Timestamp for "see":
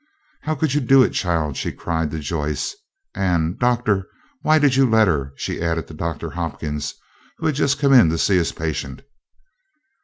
8.17-8.37